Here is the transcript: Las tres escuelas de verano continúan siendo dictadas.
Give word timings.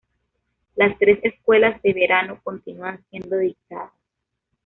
Las 0.75 0.97
tres 0.97 1.19
escuelas 1.23 1.79
de 1.83 1.93
verano 1.93 2.39
continúan 2.43 3.05
siendo 3.11 3.37
dictadas. 3.37 3.91